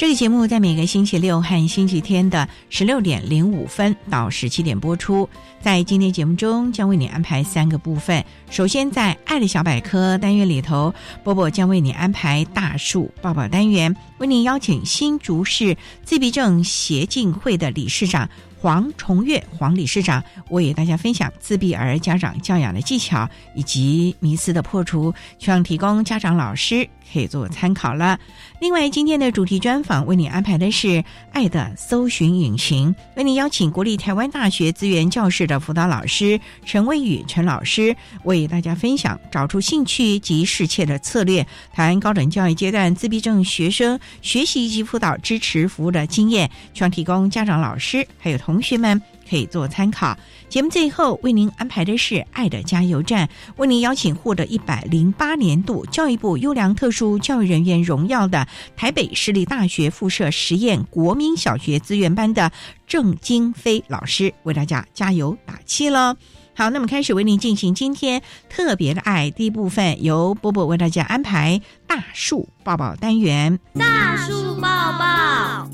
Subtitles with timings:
[0.00, 5.28] 这个节目在每个星期六和星期天的十六点零五分到十七点播出。
[5.60, 8.24] 在今天节目中，将为你安排三个部分。
[8.48, 18.28] 首先，在“爱的小百科”单元里头，波波将为你安排大树抱抱单元，为您邀请新竹市自闭症协进会的理事长。
[18.62, 28.20] 黄崇月黄理事长为大家分享自闭儿家长教养的技巧以及迷思的破除，希望提供家长老师可以做参考了。
[28.60, 30.88] 另外，今天的主题专访为你安排的是
[31.32, 48.60] 《爱的搜寻引擎》，为您邀请国立台湾大学资源教室的辅导老师陈威宇陈老师为大家分享找出兴趣及适切的策略，谈高等教育阶段自闭症学生学习及辅导支持服务的经验，希望提供家长老师还有同。
[48.60, 50.16] 学们可以做参考。
[50.48, 53.26] 节目最后为您安排的是《爱的加油站》，
[53.56, 62.52] 为您邀请获得一百零八年度教育部优良特殊教育人员荣耀的台北市立大学附设实验国民小学资源班的
[62.86, 66.16] 郑金飞老师，为大家加油打气了。
[66.54, 73.58] 好，那么开始为您进行今天特别的爱第一部分，由波波为大家安排大树抱抱单元。
[73.78, 74.68] 大树抱
[74.98, 75.70] 抱。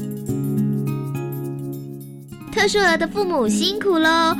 [2.52, 4.36] 特殊儿的父母辛苦喽！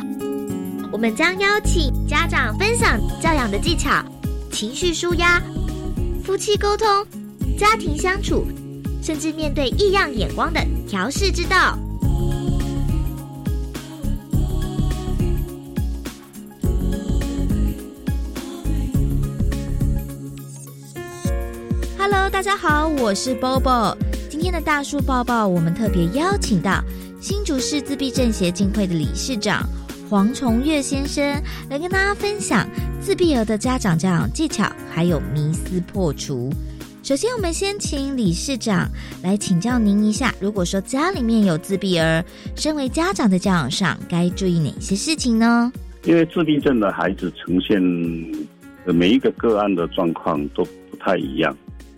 [0.93, 3.91] 我们将邀请家长分享教养的技巧、
[4.53, 5.43] 情绪舒压、
[6.25, 6.87] 夫妻沟通、
[7.59, 8.47] 家庭相处，
[9.03, 11.77] 甚至面对异样眼光的调试之道。
[22.09, 23.97] Hello，大家好，我是 Bobo。
[24.31, 26.81] 今天的大树抱抱，我们特别邀请到。
[27.21, 29.69] 新竹市自闭症协进会的理事长
[30.09, 32.65] 黄崇月先生来跟大家分享
[33.01, 36.49] 自闭儿的家长教养技巧，还有迷思破除。
[37.03, 38.89] 首先，我们先请理事长
[39.21, 42.25] 来请教您一下：如果说家里面有自闭儿，
[42.55, 45.73] 身为家长的教养上该注意哪些事情呢？
[46.05, 47.83] 因为自闭症的孩子呈现
[48.95, 51.57] 每一个个案的状况都不太一样，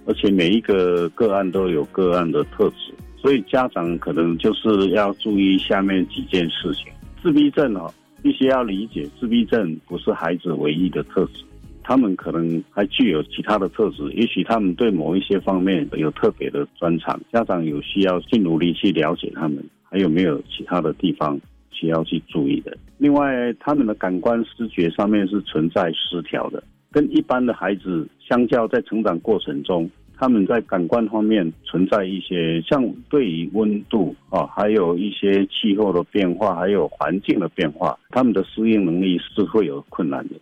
[0.08, 2.92] 而且每一个个案都有个案的特质。
[3.20, 6.86] 所以家长可能就是要注意下面几件事情。
[7.20, 7.92] 自闭症哦，
[8.22, 11.42] 必须要理解，自闭症不是孩子唯一的特质，
[11.82, 14.08] 他们可能还具有其他的特质。
[14.12, 21.38] 也许他们对某一些方面有特别的专长，家长有需要去努力去了解他们，还有没有其他的地方
[21.72, 22.76] 需要去注意的。
[22.98, 29.90] 另外，他们的感官视觉上面是存在失调的，跟一般的孩子相较，在成长过程中。
[30.20, 40.34] 他们在感官方面存在一些，像对于温度啊，还有一些气候的变化，还有环境的变化，他们的适应能力是会有困难的。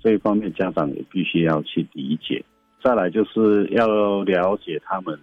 [0.00, 2.44] 这一方面，家长也必须要去理解。
[2.80, 5.18] 再来就是要了解他们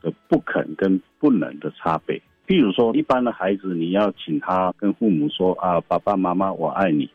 [0.00, 2.16] 的不肯跟不能的差别。
[2.46, 7.10] 譬如说，一般的孩子，你要请他跟父母说啊，爸爸妈妈，我爱你。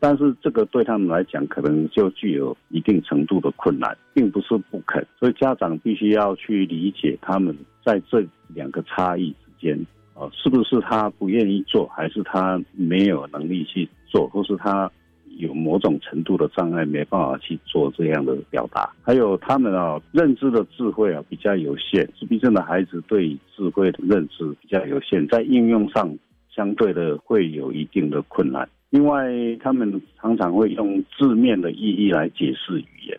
[0.00, 5.04] 但是这个对他们来讲，可能就具有一定程度的困难，并不是不肯。
[5.18, 8.24] 所以家长必须要去理解他们在这
[8.54, 9.76] 两个差异之间，
[10.14, 14.90] 啊，是不是他不愿意做，还是他没有能力去做，或是他
[15.36, 18.88] 有某种程度的障碍，没办法去做这样的表达？
[19.02, 26.16] 还有他们啊，认知的智慧啊比较有限，自闭症的孩子对智慧的认知比较有限，在应用上
[26.48, 28.68] 相对的会有一定的困难。
[28.90, 29.28] 另外，
[29.60, 33.18] 他们常常会用字面的意义来解释语言。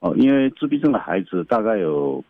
[0.00, 2.24] 哦，因为自闭症的孩子大概有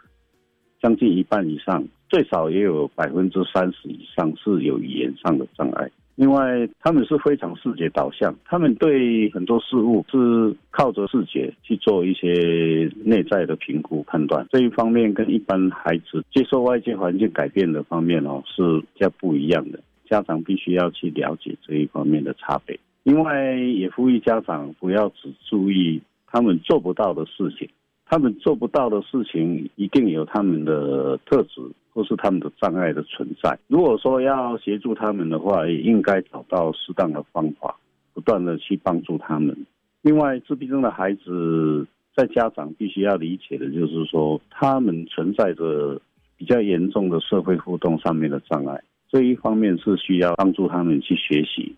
[0.81, 5.89] 将近一半以上，最少也有百分之三十以上是有语言上的障碍。
[6.17, 14.47] 另外，他们是非常视觉导向，他们对很多事物是靠着视觉去做一些内在的评估判断。
[14.51, 19.81] 这一方面跟一般孩子接受外界环境改变的方面哦是比较不一样的。
[20.13, 22.79] 家长必须要去了解这一方面的差别。
[23.05, 27.69] 另外，也呼吁家长不要只注意他们做不到的事情，
[28.05, 31.63] 他们做不到的事情一定有他们的特质。
[31.95, 33.59] 或是他们的障碍的存在。
[33.69, 37.77] 如果说要协助他们的话，也应该找到适当的方法，
[38.15, 39.55] 不断的去帮助他们。
[40.01, 41.87] 另外，自闭症的孩子
[42.17, 46.01] 在家长必须要理解的就是说，他们存在着
[46.39, 48.83] 比较严重的社会互动上面的障碍。
[49.13, 51.73] 这一方面是需要帮助他们去学习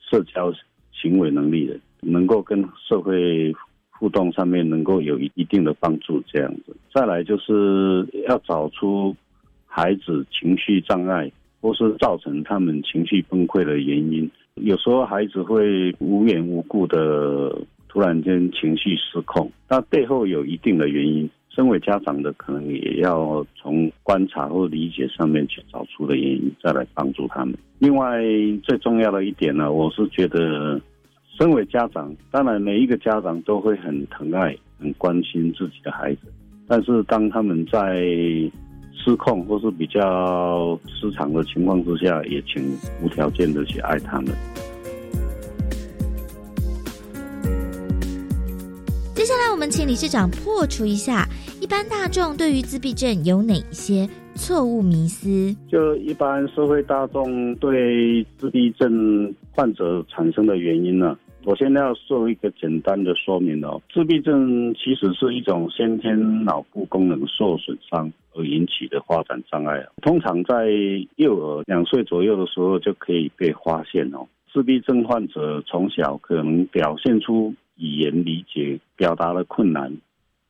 [0.00, 0.52] 社交
[0.92, 3.54] 行为能力的，能够跟社会
[3.90, 6.22] 互动上面能够有一一定的帮助。
[6.26, 9.16] 这样子，再来就是要找出。
[9.74, 11.32] 孩子情绪障碍，
[11.62, 17.56] 或是造成他们情绪崩溃的原因，有时候孩子会无缘无故的
[17.92, 21.28] 突然间情绪失控，那背后有一定的原因。
[21.54, 27.54] 身为家长的，可能也要从观察或理解上面去找出的原因，再来帮助他们。
[27.78, 28.22] 另外，
[28.62, 30.80] 最重要的一点呢，我是觉得，
[31.38, 36.20] 身为家长，当然每一个家长都会很疼爱、很关心自己的孩子，
[36.66, 38.02] 但是当他们在
[38.94, 42.64] 失控或是比较失常的情况之下，也请
[43.02, 44.32] 无条件的去爱他们。
[49.52, 51.28] 我们请理事长破除一下
[51.60, 55.54] 一般大众对于自闭症有哪一些错误迷思。
[55.70, 61.18] 就一般社会大众对自闭症患者产生的原因呢？
[61.44, 63.78] 我现在要做一个简单的说明哦。
[63.92, 70.70] 自闭症其实是一种先天脑部功能受损伤而引起的发展障碍，通常在
[71.16, 74.26] 幼儿两岁左右的时候就可以被发现哦。
[74.50, 79.92] 自闭症患者从小可能表现出语言理解、表达的困难，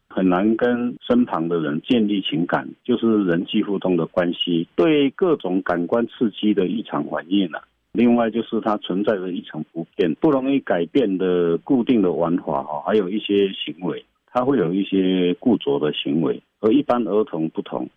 [0.06, 7.62] 很难跟身旁的人建立情感，就是人际互动的关系，对各种感官刺激的异常反应啊。
[7.92, 17.88] 另外就是它存在着一成不变、不容易改变的固定的玩法哈，还有一些行为，它会有一些固着的行为，和一般儿童不同。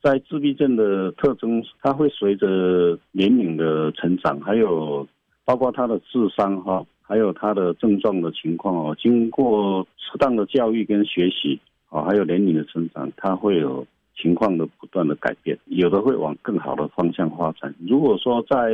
[0.00, 5.06] 在自闭症的特征，它会随着年龄的成长，还有
[5.44, 11.58] 包括他的智商哈，还有他的症状的情况哦，经过适当的教育跟学习
[11.88, 13.86] 啊，还有年龄的成长，他会有。
[14.20, 17.72] 情况的不断的改变，有的会往更好的方向发展。
[17.88, 18.72] 如果说在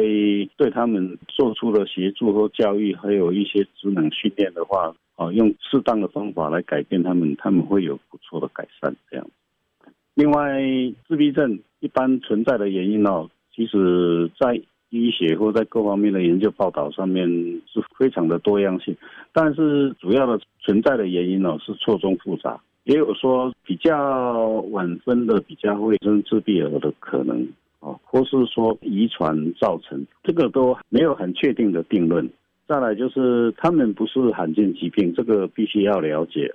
[0.57, 8.97] 对他们做出了协助和教育，还有一些职能训练的话，啊，用适当的方法来改变他们，他们会有不错的改善。
[9.11, 9.27] 这样。
[10.15, 10.63] 另外，
[11.07, 14.59] 自闭症一般存在的原因哦，其实在
[14.95, 17.29] 医学或在各方面的研究报道上面
[17.67, 18.97] 是非常的多样性，
[19.33, 22.61] 但是主要的存在的原因呢是错综复杂。
[22.85, 27.47] 也有说比较晚分的比较会生自闭儿的可能，
[27.81, 32.29] 哦，或是说遗传造成，这个都没有很确定的定论。
[32.69, 36.55] 再来就是他们不是罕见疾病，这个必须要了解。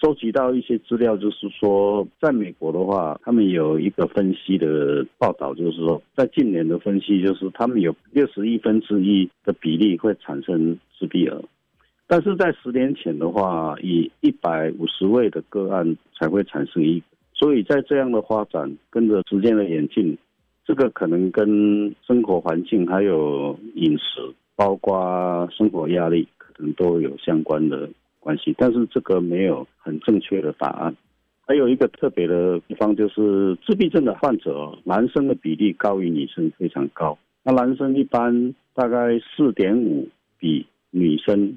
[0.00, 11.42] 收集到一些资料，就是说在美国的话，他们有一个分析的报道，就是说在近年的分析，就是他们有六十亿分之一的比例会产生自闭儿。
[12.06, 17.02] 但是在十年前的话，以一百五十位的个案才会产生一，
[17.34, 20.16] 所以在这样的发展跟着时间的演进，
[20.64, 27.90] 这个可能跟生活环境还有饮食，包括生活压力，可能都有相关的
[28.28, 28.54] 关系。
[28.58, 30.94] 但是这个没有很正确的答案。
[31.46, 37.16] 还有一个特别的地方就是，自闭症的患者，男生的比例高于女生非常高。
[37.42, 40.06] 那男生一般大概四点五
[40.38, 41.56] 比女生。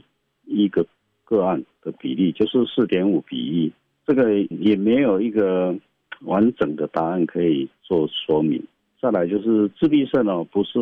[0.54, 0.86] 一个
[1.24, 3.72] 个案的比例就是四点五比一，
[4.06, 5.74] 这个也没有一个
[6.24, 8.62] 完整的答案可以做说明。
[9.02, 10.78] 再来就是自闭症哦，不是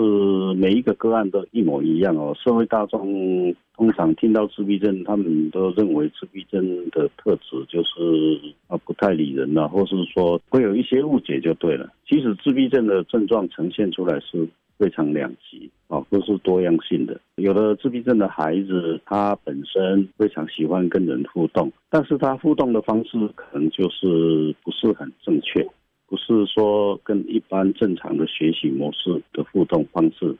[0.55, 2.35] 每一个个案都一模一样哦。
[2.35, 11.89] 社会大众通常听到自闭症，他们都认为自闭症的特质就是啊不太理人了，或是说会有一些误解就对了。
[12.07, 14.47] 其实自闭症的症状呈现出来是。
[14.79, 17.19] 非常两极啊，都是多样性的。
[17.35, 25.67] 有的自闭症的孩子，他本身非常喜欢跟人互动，但是他互动的方式可能就是不是很正确，
[26.09, 30.35] 不是说跟一般正常的学习模式的互动方式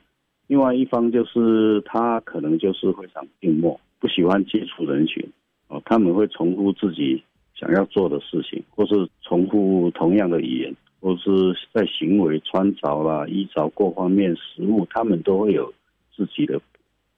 [0.48, 5.24] 另外一方就是他可能就是非常静默，不喜欢接触人群，
[5.68, 7.22] 哦，他们会重复自己
[7.54, 11.30] 想要做的事情，或是重复同样的语言，或是
[11.72, 15.72] 在行为、穿着啦、衣着各方面、食物，他们都会有
[16.16, 16.60] 自己的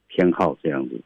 [0.09, 1.01] 偏好这样子。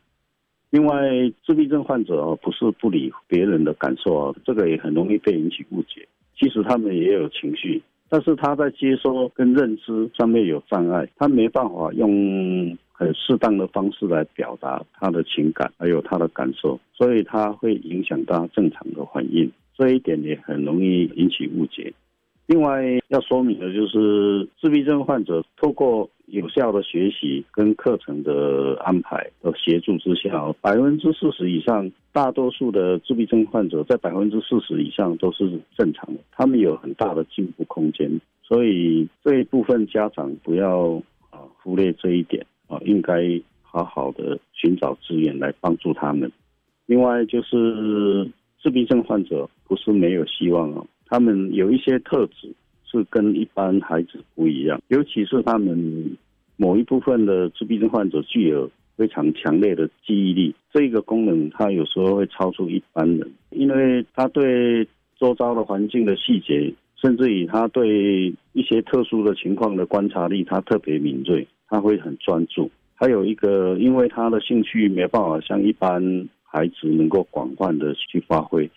[0.71, 0.99] 另外，
[1.45, 6.09] 自闭症患者哦，不是不理别人的感受啊，这个也很容易被引起误解。
[6.39, 19.51] 其实他们也有情绪，但是他在接收跟认知上面有障碍，他没办法用很适当的方式来表达他的情感，还有他的感受，所以他会影响到正常的反应。
[19.77, 21.93] 这一点也很容易引起误解。
[22.47, 38.11] 另外要说明的就是，自闭症患者透过有效的学习跟课程的安排的协助之下，百分之四十以上，大多数的自闭症患者在百分之四十以上都是正常的，他们有很大的进步空间。
[38.43, 43.23] 所以这一部分家长不要啊忽略这一点啊，应该
[43.63, 46.31] 好好的寻找资源来帮助他们。
[46.87, 48.29] 另外就是
[48.61, 52.53] 自闭症患者不是没有希望啊，他们有一些特质。
[52.91, 56.17] 是跟一般孩子不一样，尤其是他们
[56.57, 64.87] 某一部分的自闭症患者具有非常强烈的记忆力，这个功能他有时候会超出一般人，因为他对
[65.19, 72.71] 周遭的环境的细节，甚至于他对一些特殊的情况的观察力，他特别敏锐，他会很专注。
[72.95, 76.01] 还有一个，因为他的兴趣没办法像一般
[76.43, 78.71] 孩子能够广泛的去发挥。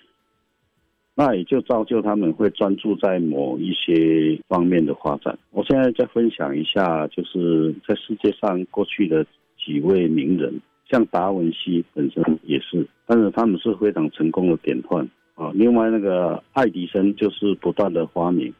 [1.19, 5.37] 那也就造就他们会专注在某一些方面的发展。
[5.51, 9.25] 我现在再分享一下，就是在世界上过去的
[9.61, 15.51] 几位名人，像达文西本身也是，但是他们是非常成功的典范啊。
[15.53, 18.53] 另外那个爱迪生就是不断的发明，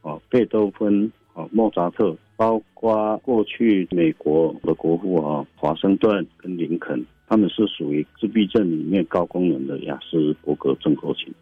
[0.00, 11.34] 啊，贝多芬啊，莫扎特，包括过去美国的国父啊，华盛顿跟林肯，他们是属于自闭症里面高功能的雅斯伯格症候群。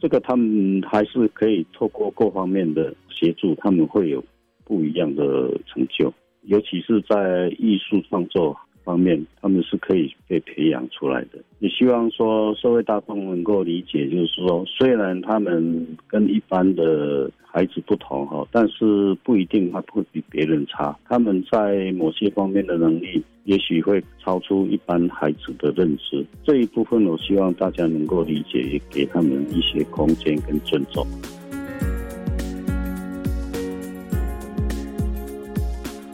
[0.00, 4.24] 这个他们还是可以透过各方面的协助，他们会有
[4.64, 6.12] 不一样的成就，
[6.42, 8.56] 尤其是在艺术创作
[8.88, 11.38] 方面，他们是可以被培养出来的。
[11.58, 20.96] 也希望说社会大众能够理解，就是说，虽然他们跟一般的孩子不同哈，但是不一定他会比别人差。
[21.06, 23.22] 他们在某些方面的能力。
[23.44, 31.02] 也许会超出一般孩子的认知，这一部分我希望大家能够理解，也给他们一些空间跟尊重。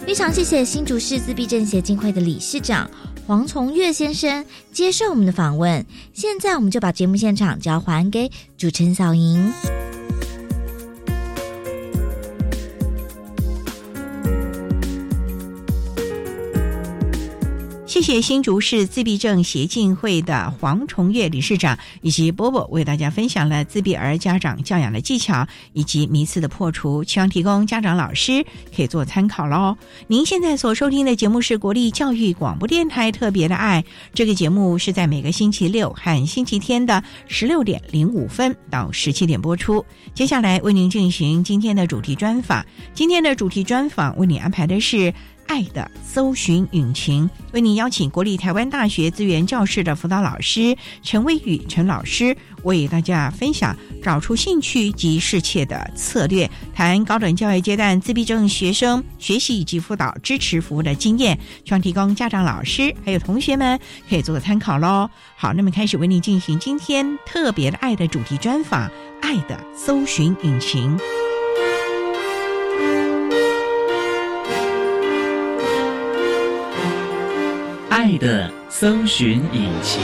[0.06, 2.88] 非常谢谢新竹市自闭症协进会的理事长
[3.26, 5.84] 黄崇月先生接受我们的访问。
[6.12, 9.50] 现在我们就把节目现场交还给主持人小莹。
[17.94, 29.76] 谢谢新竹市自闭症协进会的黄崇月理事长以及波波为大家分享了自闭儿家长教养的技巧以及迷思的破除，希望提供家长老师可以做参考喽。
[30.08, 39.86] 您现在所收听的节目是国立教育广播电台特别的爱，这个节目是在每个星期六和星期天的十六点零五分到十七点播出。
[40.14, 45.14] 接下来为您进行今天的主题专访，今天的主题专访为你安排的是。
[45.46, 65.08] 爱的搜寻引擎，为您邀请国立台湾大学资源教室的辅导老师陈威宇陈老师，为大家分享找出兴趣及适切的策略，谈高等教育阶段自闭症学生学习以及辅导支持服务的经验，希望提供家长、老师还有同学们可以做个参考喽。
[65.36, 70.98] 好，那么开始为您进行今天特别的爱的主题专访，爱的搜寻引擎。
[78.04, 80.02] 爱的搜寻引擎。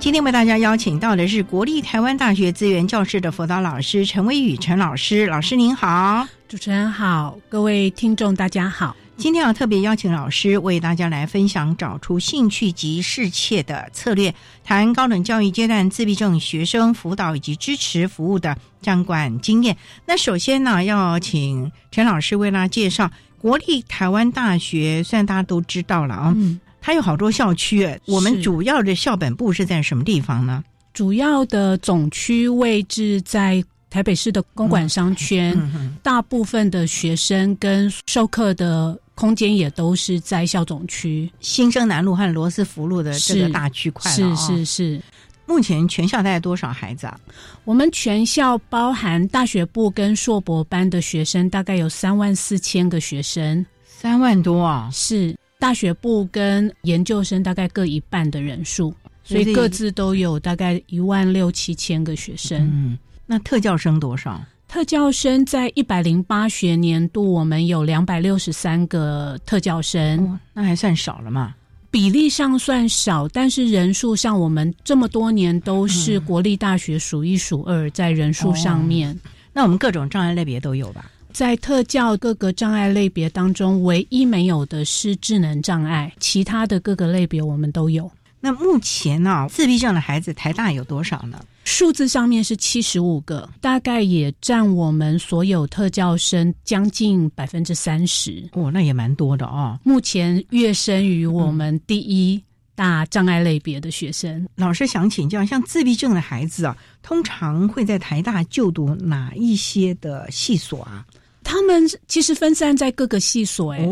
[0.00, 8.96] 今天为大家邀请到的是国立台湾大学资源教室的辅导老师陈威宇陈老师，老师您好，主持人好，各位听众大家好。
[9.18, 19.76] 今天要特别邀请老师为大家来分享找出兴趣及适切的策略，谈高等教育阶段自闭症学生辅导以及支持服务的相关经验。
[20.04, 26.36] 那首先呢，要请陈老师为大家介绍国立台湾大学，虽然大家都知道了啊，
[26.82, 30.62] 它有好多校区，我们主要的校本部是在什么地方呢？
[30.92, 33.64] 主要的总区位置在。
[33.88, 35.56] 台北市的公馆商圈，
[36.02, 45.00] 大部分的学生跟授课的空间也都是在校总区，新生南路和罗斯福路的这个大区块是是是。
[45.46, 47.18] 目前全校大概多少孩子啊？
[47.64, 53.64] 我们全校包含大学部跟硕博班的学生，大概有三万四千个学生。
[53.86, 54.90] 三万多啊！
[54.92, 58.92] 是大学部跟研究生大概各一半的人数，
[59.24, 62.60] 所以各自都有大概一万六七千个学生。
[62.60, 64.44] 嗯，那特教生多少？
[64.68, 71.54] 特教生在一百零八学年度，我们有两百六十三个特教生，那还算少了嘛？
[71.90, 79.18] 比例上算少，但是人数上，我们这么多年都是国立大学数一数二，在人数上面。
[79.52, 81.10] 那我们各种障碍类别都有吧？
[81.32, 88.10] 在特教各个障碍类别当中，唯一没有的是智能障碍，其他的各个类别我们都有。
[88.40, 91.40] 那目前呢，自闭症的孩子台大有多少呢？
[91.64, 98.48] 数字上面是七十五个，大概也占我们所有特教生将近百分之三十。
[98.52, 99.76] 哦，那也蛮多的哦。
[99.82, 102.40] 目前跃升于我们第一
[102.76, 104.46] 大障碍类别的学生。
[104.54, 111.04] 老师想请教，像自闭症的孩子啊，通常会在台大就读哪一些的系所啊？
[111.42, 113.88] 他们其实分散在各个系所，哎，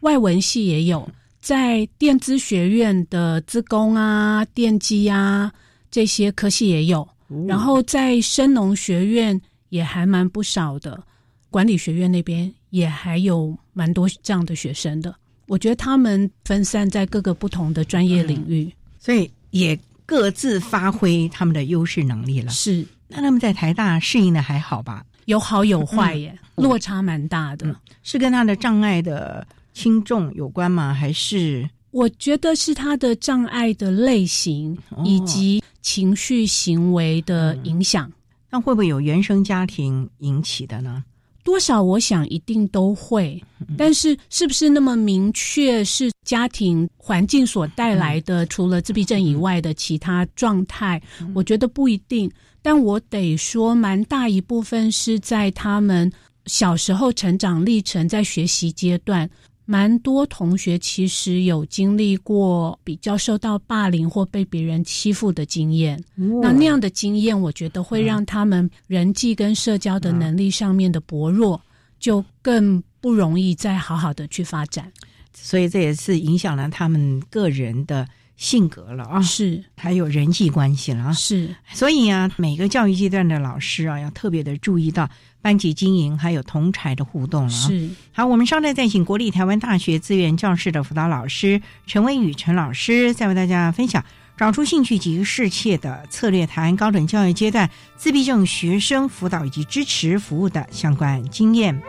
[0.00, 1.08] 外文系也有，
[1.40, 5.52] 在电资学院的资工啊、电机啊。
[5.90, 7.08] 这些科系也有，
[7.46, 9.40] 然后在生农学院
[9.70, 11.02] 也还蛮不少的，
[11.48, 15.14] 管理学院那边也还有蛮多这样的学生的。
[15.46, 22.52] 我觉得他们分散在各个不同的专业领域，所以也各自发挥他们的优势能力了。
[22.52, 25.02] 是，那他们在台大适应的还好吧？
[25.24, 27.74] 有好有坏耶，落差蛮大的。
[28.02, 29.44] 是跟他的障碍的
[29.78, 30.92] 轻重有关吗？
[30.92, 31.70] 还是？
[31.92, 38.12] 我觉得是他的障碍的类型以及情绪行为的影响，
[38.50, 41.04] 那会不会有原生家庭引起的呢？
[41.44, 43.42] 多少我想一定都会，
[43.78, 48.44] 但是是不是那么明确是家庭环境所带来的？
[48.46, 51.00] 除了自闭症以外的其他状态，
[51.34, 52.30] 我觉得不一定。
[52.60, 56.12] 但我得说，蛮大一部分是在他们
[56.44, 59.28] 小时候成长历程，在学习阶段。
[59.70, 71.60] 蛮多同学其实有经历过比较受到霸凌或被别人欺负的经验，那那样的经验，我觉得会让他们人际跟社交的能力上面的薄弱，
[72.00, 74.90] 就更不容易再好好的去发展。
[75.34, 81.54] 所以这也是影响了他们个人的性格了啊，是还有人际关系了啊，是。
[81.74, 85.06] 所以啊，每个教育阶段的老师啊，要特别的注意到。
[85.40, 87.48] 班级经营还有同才的互动了。
[87.48, 94.04] 是好，我们稍待再请国立台湾大学资源教室的辅导老师陈威宇陈老师，再为大家分享
[94.36, 101.80] 找出兴趣及适切的策略，谈高等教育阶段自闭症学生辅导以及支持服务的相关经验。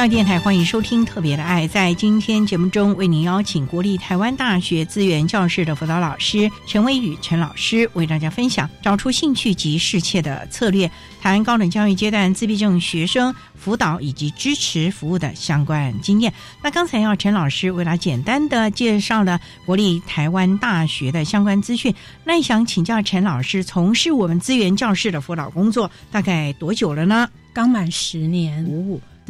[0.00, 1.68] 教育电台欢迎收听《特别的爱》。
[1.70, 16.32] 在今天节目中，为您邀请国立台湾大学资源教室的辅导老师陈威宇陈老师，为大家分享找出兴趣及适切的策略，谈高等教育阶段自闭症学生辅导以及支持服务的相关经验。
[16.62, 21.94] 那刚才要陈老师为他简单的介绍了国立台湾大学的相关资讯。
[22.24, 27.28] 那想请教陈老师，从事我们资源教室的辅导工作大概多久了呢？
[27.52, 28.64] 刚满十年。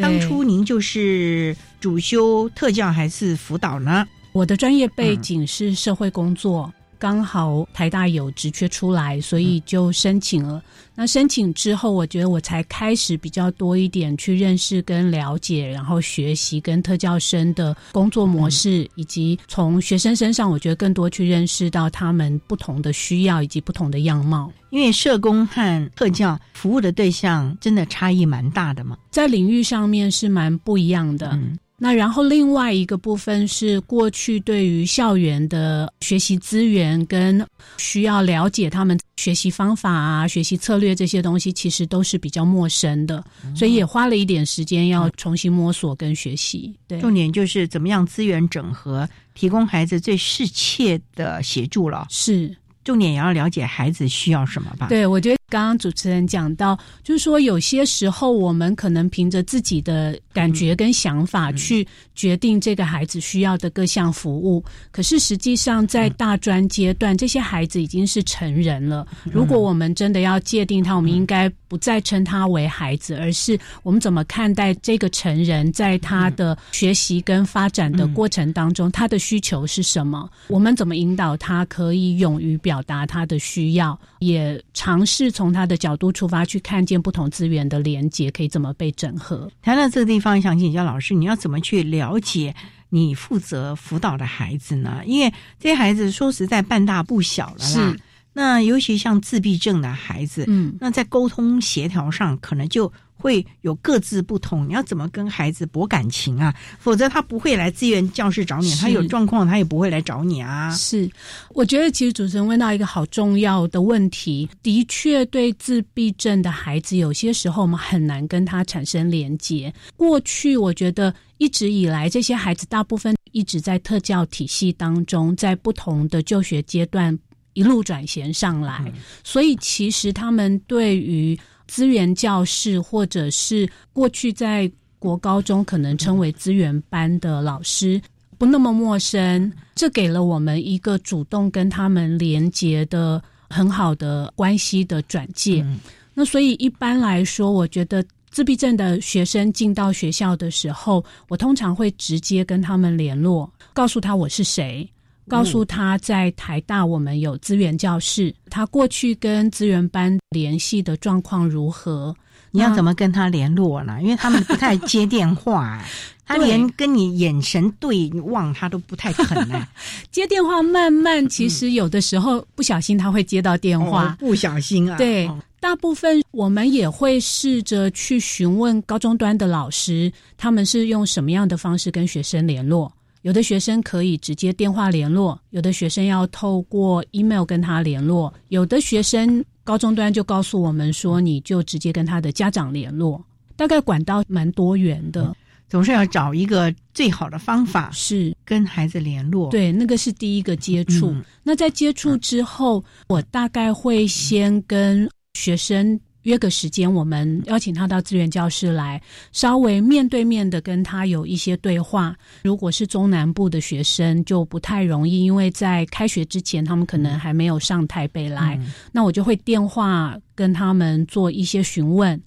[0.00, 4.06] 当初您就是主修特教还是辅导呢？
[4.32, 10.62] 我的专业背景是社会工作，刚好台大有职缺出来，所以就申请了。
[10.94, 24.52] 那申请之后，我觉得我才开始比较多一点去认识跟了解，然后学习跟特教生的工作模式，以及从学生身上，我觉得更多去认识到他们不同的需要以及不同的样貌。
[24.68, 31.36] 因为社工和特教服务的对象真的差异蛮大的嘛，在领域上面是蛮不一样的。
[31.82, 37.44] 那然后另外一个部分是过去对于校园的学习资源跟
[37.78, 43.24] 需要了解他们学习方法啊、学习策略这些东西，其实都是比较陌生的，
[43.56, 46.74] 所以也花了一点时间要重新摸索跟学习。
[46.86, 52.06] 对，重点就是怎么样资源整合，提供孩子最适切的协助了。
[52.10, 52.54] 是。
[52.82, 54.86] 重点也要了解孩子需要什么吧。
[54.88, 69.06] 对，我觉得刚刚主持人讲到，就是说有些时候我们可能凭着自己的感觉跟想法去决定这个孩子需要的各项服务，可是实际上在大专阶段，这些孩子已经是成人了。
[69.24, 80.26] 如果我们真的要界定他，我们应该不再称他为孩子，而是我们怎么看待这个成人在他的学习跟发展的过程当中，他的需求是什么？
[80.48, 82.70] 我们怎么引导他可以勇于表？
[82.70, 89.48] 表达他的需要，也尝试从他的角度出发去看见不同资源的连接可以怎么被整合。
[89.62, 92.52] 谈到这个地方，想请教老师，你要怎么去了解
[92.88, 95.00] 你负责辅导的孩子呢？
[95.06, 97.96] 因为这些孩子说实在半大不小了啦。
[98.32, 102.92] 那尤其像自闭症的孩子，嗯，那在沟通协调上可能就。
[103.20, 106.54] 会有各自不同，你要怎么跟孩子博感情啊？
[106.78, 110.70] 否则他不会来资源教室找你，他有状况他也不会来找你啊。
[110.70, 111.08] 是，
[111.50, 119.72] 我觉得其实主持人问到一个好重要的问题，的确对自闭症的孩子，有些时候我们很难跟他产生连接。
[119.96, 127.18] 过去我觉得一直以来，这些孩子大部分一直在特教体系当中，在不同的就学阶段
[127.52, 131.38] 一路转衔上来，所以其实他们对于。
[131.70, 138.02] 资源教室，或者是过去在国高中可能称为资源班的老师，
[138.36, 139.50] 不那么陌生。
[139.76, 145.64] 这给了我们一个主动跟他们连接的很好的关系的转介。
[146.12, 154.86] 那所以一般来说，我觉得自闭症的学生进到学校的时候，我通常会直接跟他们联络，告诉他我是谁。
[155.30, 162.14] 告诉他在台大我们有资源教室，他过去跟资源班联系的状况如何？
[162.52, 163.98] 你要怎么跟他联络呢？
[164.02, 165.80] 因为他们不太接电话，
[166.26, 169.64] 他连跟你眼神对望他都不太肯呢。
[170.10, 174.96] 接电话慢慢，其实有的时候不小心他会接到电话，不小心啊。
[174.96, 182.92] 对，大部分我们也会试着去询问高中端的老师，他们是用什么样的方式跟学生联络。
[183.22, 193.22] 有的学生可以直接电话联络，有的学生要透过 email 跟他联络，有的学生高中端就告诉我们说，你就直接跟他的家长联络，
[193.56, 195.36] 大概管道蛮多元的，
[195.68, 199.50] 总是要找一个最好的方法是跟孩子联络。
[199.50, 201.14] 对，那个是第一个接触。
[201.42, 206.00] 那在接触之后，我大概会先跟学生。
[206.22, 209.00] 约个时间，我们邀请他到资源教室来，
[209.32, 212.14] 稍微面对面的跟他有一些对话。
[212.42, 218.60] 如果是中南部的学生，就不太容易，因为在开学之前，他们可能还没有上台北来。
[218.92, 222.20] 那我就会电话跟他们做一些询问。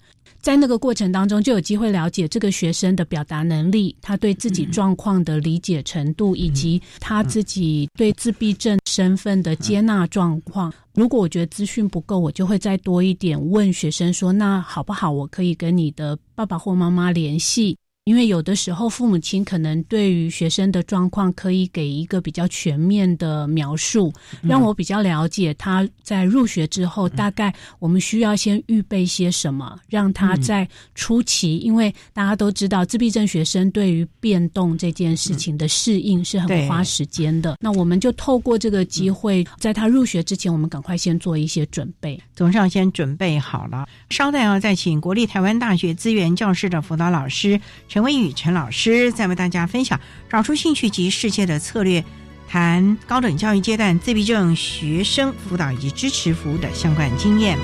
[0.44, 10.70] 在那个过程当中，就有机会了解这个学生的表达能力，他对自己状况的理解程度，以及他自己对自闭症身份的接纳状况。
[10.92, 15.10] 如果我觉得资讯不够，我就会再多一点问学生说：“那好不好？
[15.10, 24.12] 我可以跟你的爸爸或妈妈联系。”因为有的时候，父母亲可能对于学生的状况可以给一个比较全面的描述，
[24.42, 37.56] 让我比较了解他在入学之后，大概我们需要先预备些什么，让他在初期，因为大家都知道自闭症学生对于变动这件事情的适应是很花时间的。
[37.58, 43.88] 那我们就透过这个机会，在他入学之前，我们赶快先做一些准备，总是要先准备好了。
[44.10, 47.58] 稍待要再请国立台湾大学资源教室的辅导老师。
[47.94, 52.04] 陈威宇陈老师在为大家分享找出兴趣及世界的策略，
[52.48, 57.56] 谈高等教育阶段自闭症学生辅导以及支持服务的相关经验。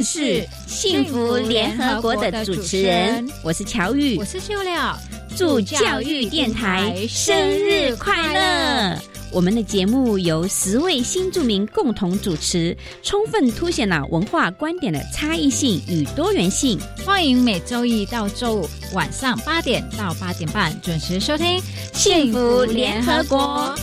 [0.00, 4.98] 们是幸福联合国的主持人，我是乔玉，我是秀亮，
[5.36, 8.98] 祝教育电台生日快乐！
[9.30, 16.80] 我们的节目由十位新著名共同主持，充分凸显了文化观点的差异性与多元性。
[17.04, 21.58] 欢迎每周一到周五晚上八点到八点半准时收听
[21.92, 23.74] 《幸福联合国》。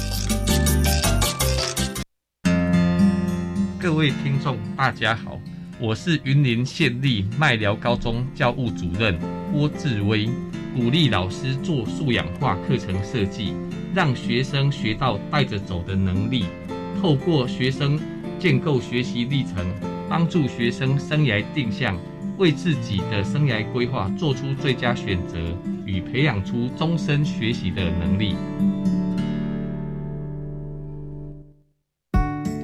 [3.79, 5.39] 各位听众，大家好，
[5.79, 9.15] 我是云林县立麦寮高中教务主任
[9.53, 10.27] 郭志威，
[10.75, 13.53] 鼓励老师做素养化课程设计。
[13.93, 16.45] 让学生学到带着走的能力，
[16.99, 17.99] 透过学生
[18.39, 19.53] 建构学习历程，
[20.09, 21.95] 帮助学生生涯定向，
[22.39, 25.37] 为自己的生涯规划做出最佳选择，
[25.85, 28.35] 与培养出终身学习的能力。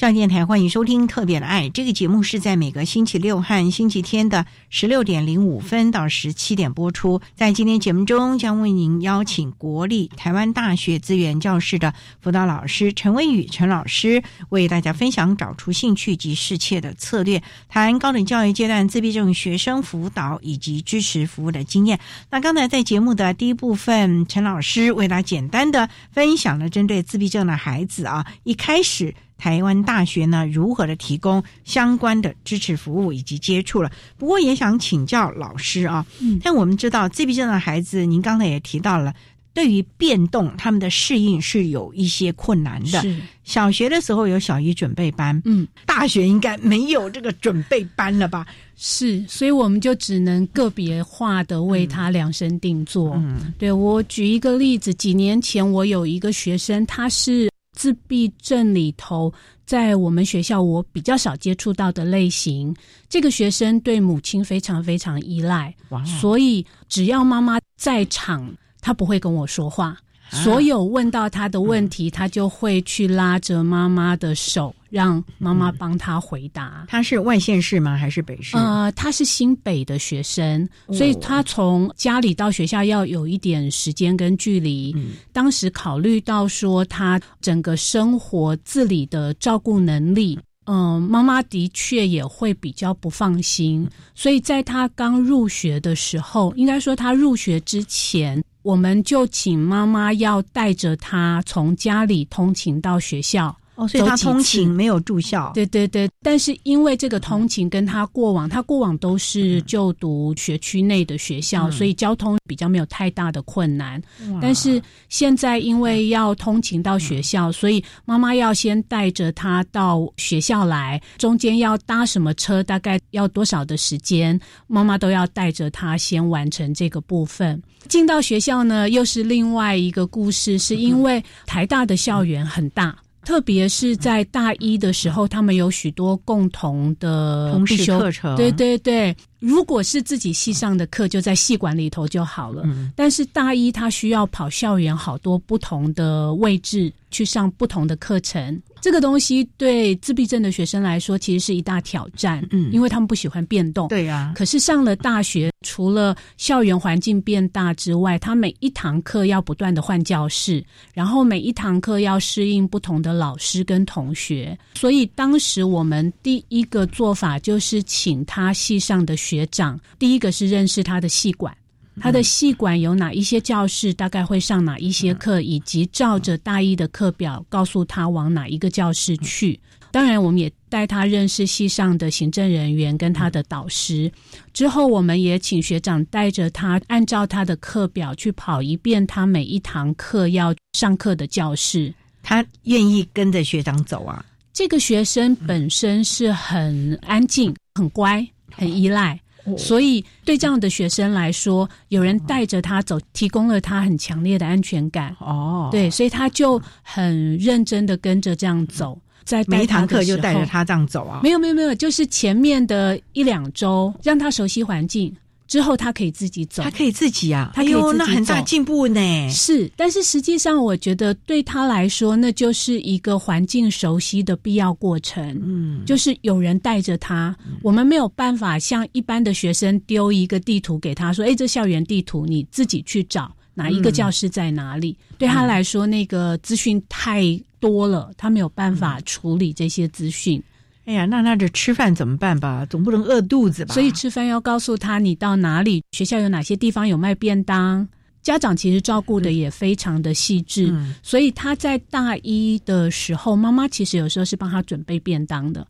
[0.00, 7.20] 教育电台欢迎收听《特别的爱》这个节目，是在每个星期六和星期天的十六点零五分到十七点播出。
[7.34, 22.00] 在今天节目中，将为您邀请国立台湾大学资源教室的辅导老师陈威宇陈老师，为大家分享找出兴趣及适切的策略，谈高等教育阶段自闭症学生辅导以及支持服务的经验。
[22.30, 29.14] 那刚才在节目的第一部分，陈老师为大家简单的分享了针对自闭症的孩子啊，一开始。
[29.40, 33.90] 台湾大学呢，如何的提供相关的支持服务以及接触了？
[34.18, 39.14] 不过也想请教老师啊，嗯，但我们知道自闭症的孩子，您刚才也提到了，
[39.54, 43.00] 对于变动他们的适应是有一些困难的。
[43.00, 48.46] 是小学的时候有小一准备班，嗯，大学应该没有这个准备班了吧？
[48.76, 53.14] 是，所以我们就只能个别化的为他量身定做。
[53.14, 57.49] 嗯，对我举一个例子，几年前我有一个学生，他是。
[57.80, 59.32] 自闭症里头，
[59.64, 62.76] 在我们学校我比较少接触到的类型，
[63.08, 65.74] 这个学生对母亲非常非常依赖，
[66.20, 69.96] 所以只要妈妈在场，他不会跟我说话。
[70.30, 76.84] 所有问到他的问题，他就会去拉着妈妈的手，让妈妈帮他回答。
[76.88, 77.96] 他是外县市吗？
[77.96, 78.56] 还是北市？
[78.56, 84.94] 呃，他是新北的学生，所以他从家里到学校要有一点时间跟距离。
[85.32, 93.88] 当时考虑到说他整个生活自理的照顾能力，嗯，妈妈的确也会比较不放心。
[94.14, 98.40] 所以在他刚入学的时候，应该说他入学之前。
[98.62, 103.59] 我们就请妈妈要带着他从家里通勤到学校。
[103.80, 105.50] 哦，所以他通勤没有住校。
[105.54, 114.00] 对对对，但是因为这个通勤跟他过往，他过往都是就读学区内的学校，所以交通比较没有太大的困难。
[114.40, 127.62] 但是现在因为要通勤到学校，所以妈妈要先带着他到学校来，中间要搭什么车，大概要多少的时间，妈妈都要带着他先完成这个部分。
[127.88, 132.94] 进到学校呢，又是另外一个故事，是因为台大的校园很大。
[133.24, 138.34] 特别是在大一的时候，他们有许多共同的必修课程。
[138.36, 142.62] 对对对，如果是自己系上的课，就在系馆里头就好了。
[142.94, 154.32] 但是大一他需要跑校园好多不同的位置去上不同的课程，这个东西对自闭症的学生来说，其实是一大挑战，嗯，因为他们不喜欢变动，对呀。
[154.36, 171.56] 可是上了大学，除了校园环境变大之外，他每一堂课要不断的换教室，然后每一堂课要适应不同的老师跟同学，所以当时我们第一个做法就是请他系上的学长，第一个是认识他的系馆。
[172.00, 179.58] 他的系馆有哪一些教室，大概会上哪一些课，以及照着大一的课表告诉他往哪一个教室去。
[179.90, 184.10] 当然，我们也带他认识系上的行政人员跟他的导师。
[184.54, 191.92] 之后，我们也请学长带着他，按照他的课表去跑一遍他每一堂课要上课的教室。
[192.22, 194.24] 他愿意跟着学长走啊？
[194.52, 199.20] 这个学生本身是很安静、很乖、很依赖。
[199.56, 205.16] 所以，对这样的学生来说，有人带着他走，提供了他很强烈的安全感。
[205.18, 211.20] 哦，对，所以他就很认真的跟着这样走，在每一堂课就带着他这样走啊。
[211.22, 215.16] 没有，没有，没有，就是前面的一两周让他熟悉环境。
[215.50, 219.28] 之后他可以自己走，他可以自己啊，他可以自己走，那很大进步呢。
[219.28, 225.36] 是，但是实际上我觉得对他来说，那就是一个环境熟悉的必要过程。
[225.42, 237.24] 嗯，就是有人带着他，我们没有办法像一般的学生丢一个地图给他说：“哎，这校园地图你自己去找哪一个教室在哪里。”对他来说，那个资讯太
[237.58, 240.40] 多了，他没有办法处理这些资讯。
[240.86, 242.66] 哎呀，那那这吃饭怎么办吧？
[242.68, 243.74] 总不能饿肚子吧？
[243.74, 247.86] 所以吃饭要告诉他你到哪里，学校有哪些地方有卖便当。
[248.22, 255.66] 家长其实照顾的也非常的细致，所以他在大一的时候，妈妈其实有时候是帮他准备便当的。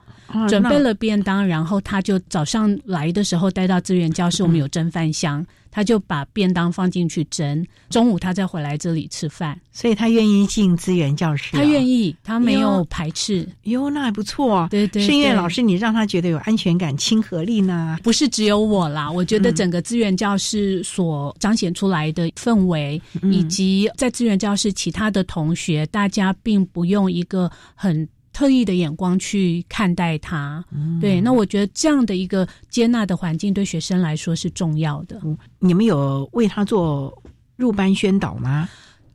[0.49, 7.67] 准备了便当，然后他就早上来的时候带到资源教室，我们有蒸饭箱，他就把便当放进去蒸。
[7.89, 11.57] 中午他再回来这里吃饭，所以他愿意进资源教室。
[11.57, 13.49] 他愿意，他没有排斥。
[13.65, 14.69] 哟，那还不错。
[14.71, 17.99] 对对，是因为老师你让他觉得有安全感、亲和力呢？
[18.03, 28.09] 不是只有我啦，我觉得整个资源教室所彰显出来的氛围，以及在资源教室其他的同学，大家并不用一个很。
[28.33, 30.65] 特意的眼光去看待他，
[31.01, 35.21] 对，那我觉得这样的一个接纳的环境对学生来说是重要的。
[35.59, 37.23] 你们有为他做
[37.57, 38.69] 入班宣导吗？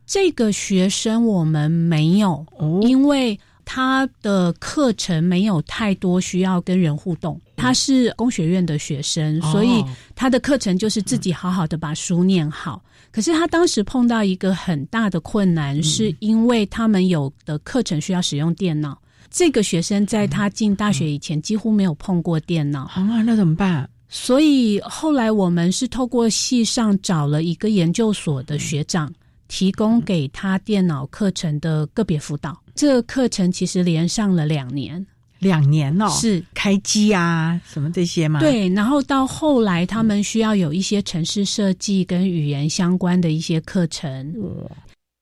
[0.06, 2.46] 这个学生我们没有，
[2.84, 7.42] 因为他的课程没有太多需要跟人互动。
[7.56, 12.84] 他是工学院的学生，所以他的课程就是自己好好的把书念好。
[13.12, 18.96] 可是他当时碰到一个很大的困难，是因为他们有的课程需要使用电脑。
[19.36, 23.90] 这个学生在他进大学以前几乎没有碰过电脑啊，那怎么办？
[24.08, 29.14] 所以后来我们是透过系上找了一个研究所的学长，
[29.50, 32.58] 提供给他电脑课程的个别辅导。
[32.76, 35.06] 这个课程其实连上了两年，
[35.40, 38.40] 两年哦，是开机啊，什么这些吗？
[38.40, 44.34] 对，然后到后来他们需要有一些城市设计跟语言相关的一些课程。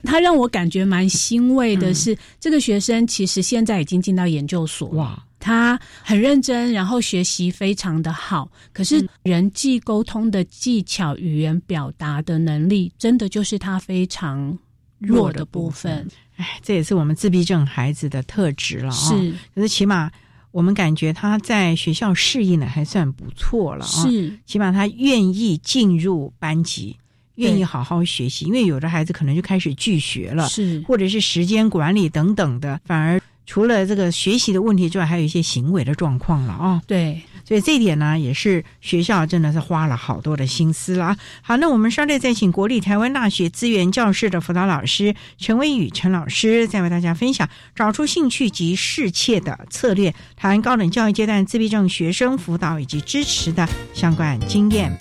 [0.04, 4.90] 他让我感觉蛮欣慰的是，这个学生其实现在已经进到研究所。
[4.90, 8.50] 哇，他很认真，然后学习非常的好。
[8.72, 14.58] 可是人际沟通的技巧、语言表达的能力，真的就是他非常
[15.00, 16.08] 弱的部分。
[16.36, 18.92] 哎，这也是我们自闭症孩子的特质了。
[18.92, 20.12] 是，可是起码
[20.52, 23.86] 我们感觉他在学校适应的还算不错了。
[23.86, 26.98] 是，起码他愿意进入班级。
[27.36, 36.82] 愿意好好学习，因为有的孩子可能就开始拒学了，是或者是时间管理等等的，反而除了这个学习的问题之外，还有一些行为的状况了啊。
[36.88, 41.18] 对，所以这一点呢，也是学校真的是花了好多的心思了。
[41.42, 54.96] 好，那我们稍后再请国立台湾大学资源教室的辅导老师陈威宇陈老师，再为大家分享找出兴趣及适切的策略，谈高等教育阶段自闭症学生辅导以及支持的相关经验。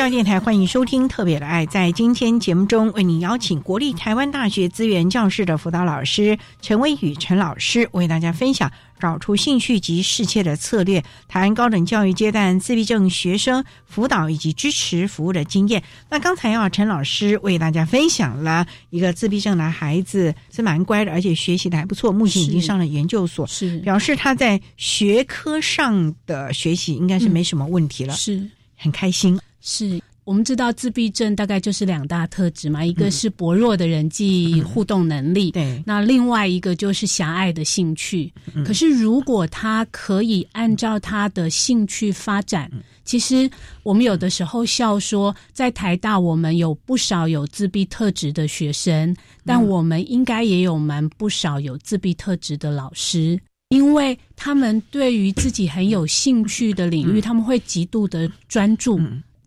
[0.00, 1.66] 教育电台欢迎收听《特别的爱》。
[1.68, 15.82] 在今天节目中，为您邀请国立台湾大学资源教室的辅导老师陈威宇陈老师，为大家分享找出兴趣及适切的策略，谈高等教育阶段自闭症学生辅导以及支持服务的经验。
[16.08, 28.42] 那刚才啊，陈老师为大家分享了一个自闭症的孩子是蛮乖的，而且学习的还不错，目前已经上了研究所，是表示他在学科上的学习应该是没什么问题了，是
[28.78, 29.38] 很开心。
[29.60, 30.00] 是。
[30.24, 38.32] 我们知道自闭症大概就是两大特质嘛，一个是薄弱的人际互动能力，对，那另外一个就是狭隘的兴趣。
[38.64, 42.70] 可是如果他可以按照他的兴趣发展，
[43.02, 43.50] 其实
[43.82, 53.40] 我们有的时候笑说，在台大我们有不少有自闭特质的学生，但我们应该也有蛮不少有自闭特质的老师。
[53.70, 59.00] 因为他们对于自己很有兴趣的领域，他们会极度的专注。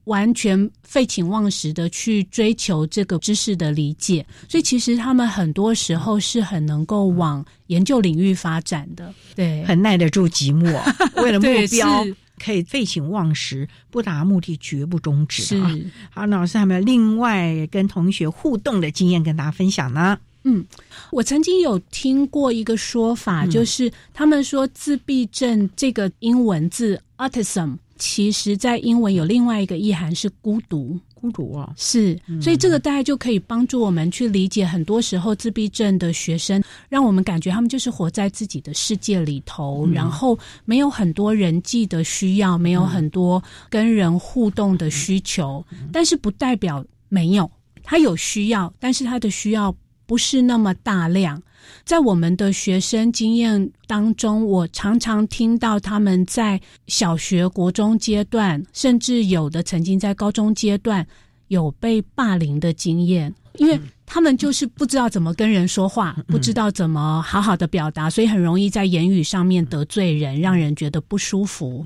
[0.06, 10.78] 完全废寝忘食的去追求这个知识的理解，所以其实他们很多时候是很能够往研究领域发展的，对，很耐得住寂寞，
[11.24, 12.06] 为了目标
[12.43, 15.43] 可以废寝忘食，不达目的绝不终止。
[15.43, 20.20] 是，好，老师有没有另外跟同学互动的经验跟大家分享呢？
[20.45, 20.66] 嗯，
[21.12, 27.78] 我曾经有听过一个说法，就是他们说自闭症这个英文字 autism。
[27.98, 47.50] 其实，在英文有另外一个意涵是孤独，孤独啊，是，所以这个大概就可以帮助我们去理解，很多时候自闭症的学生，让我们感觉他们就是活在自己的世界里头，然后没有很多人际的需要，没有很多跟人互动的需求，但是不代表没有，
[47.84, 49.74] 他有需要，但是他的需要
[50.14, 51.41] 不是那么大量。
[51.84, 61.03] 在我们的学生经验当中，我常常听到他们在小学、国中阶段，甚至有的曾经在高中阶段
[61.47, 71.84] 有被霸凌的经验，因为他们就是不知道怎么跟人说话，不知道怎么好好的表达，所以很容易在言语上面得罪人，让人觉得不舒服。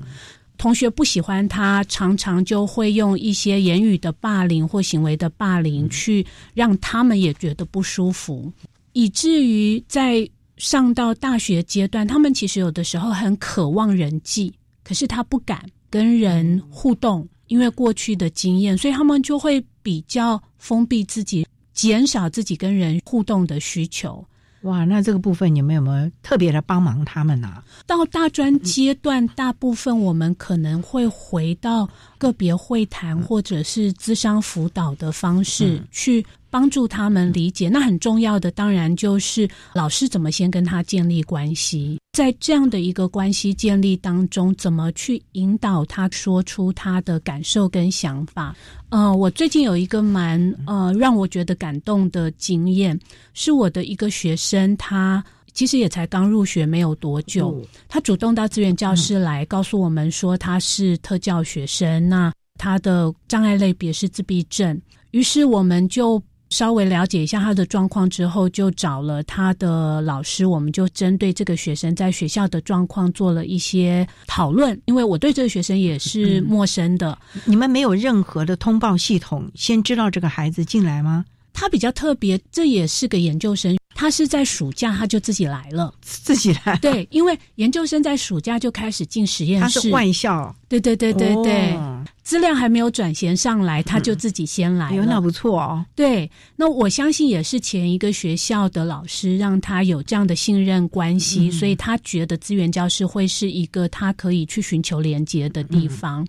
[0.58, 8.52] 同学不喜欢他，常常就会用一些言语的霸凌或行为的霸凌，去让他们也觉得不舒服。
[8.92, 14.52] 以至于在上到大学阶段，他们其实有的时候很渴望人际，
[14.82, 24.26] 可是他不敢跟人互动，因为过去的经验，所以他们就会比较封闭自己，减少自己跟人互动的需求。
[24.68, 27.62] 哇，那这个部分你们有没有特别的帮忙他们呢？
[27.86, 31.88] 到大专阶段，大部分我们可能会回到
[32.18, 36.24] 个别会谈或者是咨商辅导的方式去。
[36.50, 48.54] 帮助他们理解，那很重要的当然就是老师怎么先跟他建立关系，在这样的一个关系建立当中，怎么去引导他说出他的感受跟想法。
[48.88, 52.98] 呃，我最近有一个蛮呃让我觉得感动的经验，
[53.34, 55.22] 是我的一个学生，他
[55.52, 64.80] 其实也才刚入学没有多久，他主动到资源教室来告诉我们说他是特教学生，那他的障碍类别是自闭症，
[65.10, 66.22] 于是我们就。
[66.50, 74.78] 稍微了解一下他的状况之后，就找了他的老师，我们就针对这个学生在学校的状况做了一些讨论。
[74.86, 81.24] 因为我对这个学生也是陌生的，你们没有任何的通报系统，先知道这个孩子进来吗？
[81.52, 83.77] 他比较特别，这也是个研究生。
[83.98, 86.78] 他是在暑假他就自己来了，自己来。
[86.80, 90.54] 对，因为研究生在暑假就开始进实验室，他是外校。
[90.68, 91.76] 对对对对对，
[92.22, 95.84] 资料还没有转衔上来，他就自己先来了，那不错哦。
[95.96, 106.24] 对，那我相信也是前一个学校的老师让他有这样的信任关系，所以他觉得资源教室会是一个他可以去寻求连接的地方。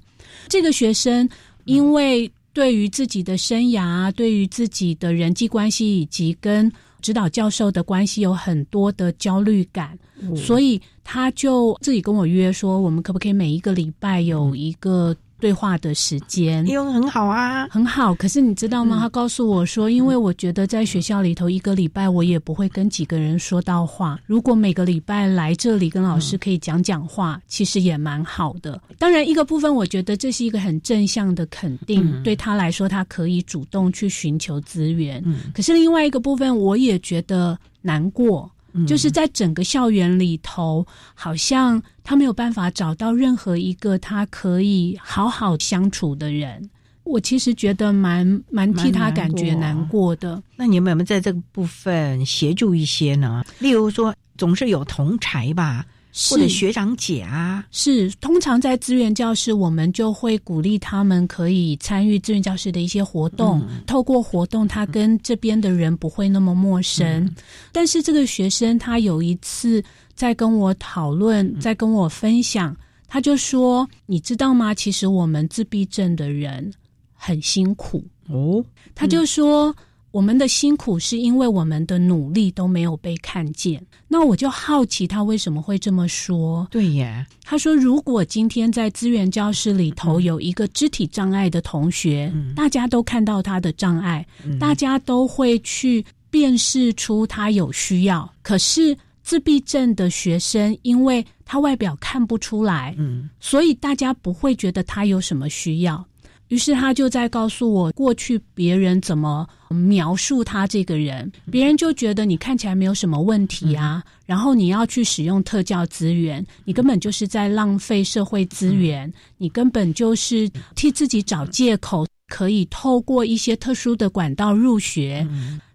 [0.48, 1.30] 这个学生
[1.66, 9.98] 因为对于自己的生涯、对于自己的人际关系以及跟指导教授的关系有很多的焦虑感，
[10.36, 15.16] 所以他就自己跟我约说，我们可不可以每一个礼拜有一个。
[15.40, 18.14] 对话的时间，因为很好啊，很好。
[18.16, 18.98] 可是你知道吗？
[19.00, 24.20] 他告诉我说，因为我觉得在学校里头一个礼拜，我也不会跟几个人说到话。
[24.26, 28.82] 如果每个礼拜来这里跟老师可以讲讲话，其实也蛮好的。
[28.98, 35.24] 当然，一个部分我觉得这是一个很正向的肯定，对他来说，他可以主动去寻求资源。
[35.54, 38.50] 可是另外一个部分，我也觉得难过。
[38.88, 46.70] 就是在整个校园里头，好像他没有办法找到任何一个他可以好好相处的人。
[47.04, 50.42] 我其实觉得蛮蛮替他感觉难过的。
[50.56, 53.44] 那你们有没有在这个部分协助一些呢？
[53.58, 55.84] 例如说，总是有同才吧，
[56.30, 63.62] 或者学长姐啊，是通常在资源教室，我们就会鼓励他们可以参与资源教室的一些活动。
[63.86, 67.30] 透过活动，他跟这边的人不会那么陌生。
[67.72, 69.84] 但是这个学生他有一次
[70.16, 72.76] 在跟我讨论，在跟我分享，
[73.08, 74.74] 他就说：“你知道吗？
[74.74, 76.74] 其实我们自闭症的人
[77.14, 79.74] 很辛苦哦。”他就说。
[80.12, 83.80] 我们的辛苦是因为我们的努力都没有被看见。
[84.08, 86.68] 那我就好奇他为什么会这么说？
[86.72, 94.26] 对耶，他说：“如果今天在资源教室里头有一个肢体障碍的同学，大家都看到他的障碍，
[94.60, 98.28] 大家都会去辨识出他有需要。
[98.42, 106.04] 可是自闭症的学生，因为他外表看不出来，嗯，所以大家不会觉得他有什么需要。”
[106.50, 125.28] 于是他就在告诉我，过去别人怎么描述他这个人，别人就觉得你看起来没有什么问题啊，然后你要去使用特教资源，你根本就是在浪费社会资源，你根本就是替自己找借口，可以透过一些特殊的管道入学。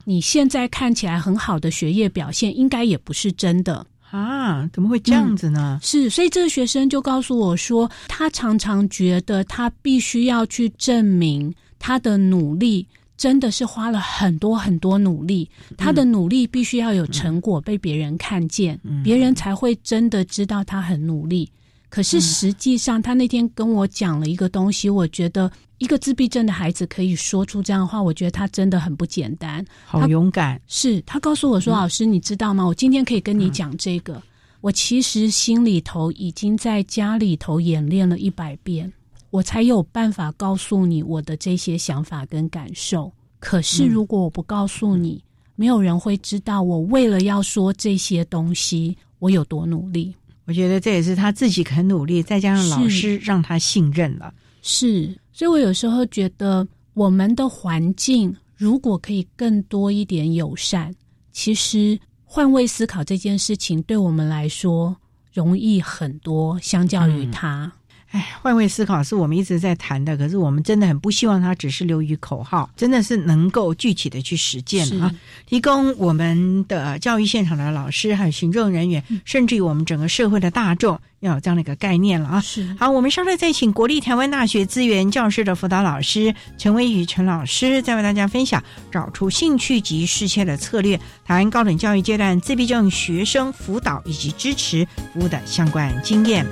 [0.05, 3.87] 你现在看起来很好的学业表现，应该也不是真的。
[4.15, 5.81] 啊，怎么会这样子呢？
[5.83, 12.87] 是，所以这个学生就告诉我说，他常常觉得他必须要去证明他的努力
[13.17, 21.51] 真的是花了很多很多努力，他的努力必须要有成果被别人看见，别人才会真的知道他很努力。
[21.95, 30.61] 可是实际上，他那天跟我讲了一个东西，我觉得一个自闭症的孩子可以说出这样的话，我觉得他真的很不简单，好勇敢。
[30.67, 32.67] 是他告诉我说：“老师，你知道吗？
[32.67, 34.21] 我今天可以跟你讲这个，
[34.61, 38.93] 我其实心里头已经在家里头演练了一百遍，
[39.31, 43.13] 我才有办法告诉你我的这些想法跟感受。
[43.39, 45.23] 可是如果我不告诉你，
[45.55, 50.13] 没有人会知道我为了要说这些东西，我有多努力。”
[50.47, 54.33] 我觉得这也是他自己肯努力，再加上老师让他信任了。
[54.63, 60.95] 是，所以我有时候觉得，我们的环境如果可以更多一点友善，
[61.33, 64.97] 其实换位思考这件事情对我们来说
[65.33, 67.73] 容易很多，相较于他。
[68.15, 75.13] 哎，换位思考是我们一直在谈的，可是我们真的很不希望它只是流于口号，真的是能够具体的去实践啊！
[75.47, 82.41] 提供我们的教育现场的老师还有行政人员，甚至于我们整个社会的大众，要有这样的一个概念了啊！
[82.41, 88.63] 是好，我们稍后再请国立台湾大学资源教师的辅导老师陈威宇陈老师，再为大家分享
[88.93, 96.47] 找出兴趣及适切的策略，谈高等教育阶段自闭症学生辅导以及支持服务的相关经验。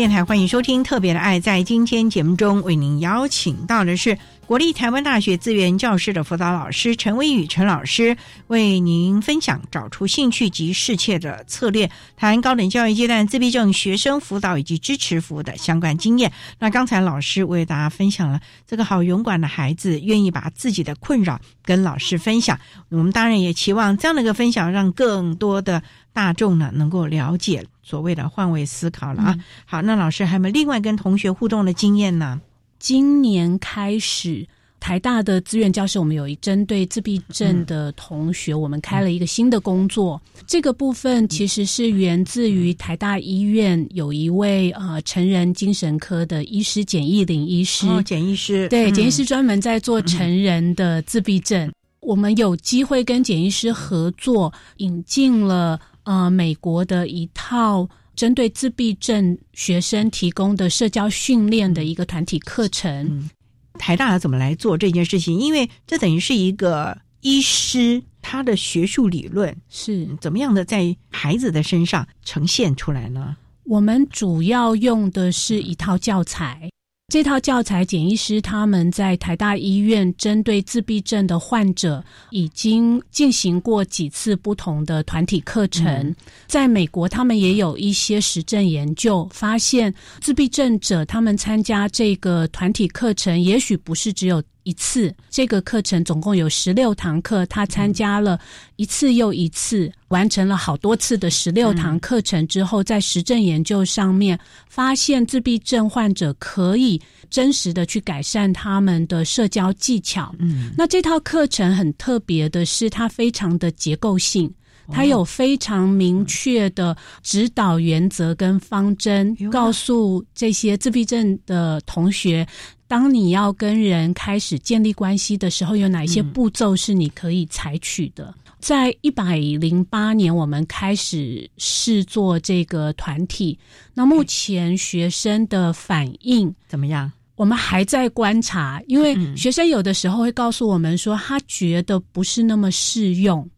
[0.00, 1.38] 电台欢迎收听《特别的爱》。
[1.42, 4.16] 在今天节目中，为您邀请到的是
[4.50, 8.16] 国立台湾大学资源教师的辅导老师陈威宇陈老师，
[8.48, 16.32] 为您分享找出兴趣及适切的策略，谈高等教育阶段自闭症学生辅导以及支持服务的相关经验。
[16.58, 22.58] 那刚才老师为大家分享了这个好勇敢的孩子，愿意把自己的困扰跟老师分享。
[22.88, 25.80] 我们当然也期望这样的一个分享，让更多的
[26.12, 27.64] 大众呢能够了解。
[27.84, 32.40] 所谓的换位思考了啊，好，那老师还有没有另外跟同学互动的经验呢？
[32.80, 34.44] 今年开始，
[34.80, 40.20] 台大的资源教室，我们有一针对自闭症的同学，我们开了一个新的工作。
[40.46, 51.70] 这个部分其实是源自于台大医院有一位呃成人精神科的医师简易林医师，哦简医师对简医师专门在做成人的自闭症，
[52.00, 55.78] 我们有机会跟简医师合作，引进了。
[56.04, 63.30] 呃，美国的一套针对自闭症学生提供的社交训练的一个团体课程，
[63.78, 65.38] 台大怎么来做这件事情？
[65.38, 73.36] 因为这等于是一个医师他的学术理论是怎么样的在孩子的身上呈现出来呢？
[73.64, 76.68] 我们主要用的是一套教材。
[77.10, 86.14] 这套教材，简医师他们在台大医院针对自闭症的患者，已经进行过几次不同的团体课程。
[86.46, 94.40] 在美国，他们也有一些实证研究，发现自闭症者他们参加这个团体课程，也许不是只有。
[94.70, 98.38] 一次，这个课程总共有十六堂课，他参加了
[98.76, 110.32] 一次又一次，完成了好多次的十六堂课程之后，在实证研究上面发现，自闭症患者可以真实的去改善他们的社交技巧。
[110.38, 114.48] 嗯，那这套课程很特别的是，它非常的结构性，
[114.92, 122.46] 它有非常明确的指导原则跟方针，告诉这些自闭症的同学。
[122.90, 128.34] 当你要跟人开始建立关系的时候，有哪一些步骤是你可以采取的？
[128.58, 133.56] 在一百零八年，我们开始试做这个团体。
[133.94, 137.08] 那目前学生的反应怎么样？
[137.36, 143.48] 我们还在观察，因为学生有的时候会告诉我们说，他觉得不是那么适用。